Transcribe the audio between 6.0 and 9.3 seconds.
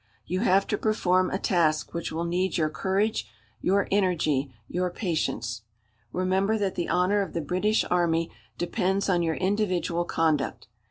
Remember that the honour of the British Army depends on